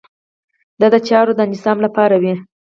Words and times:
دا 0.79 0.87
د 0.93 0.95
چارو 1.07 1.31
د 1.37 1.39
انسجام 1.47 1.77
لپاره 1.85 2.15
وي. 2.21 2.33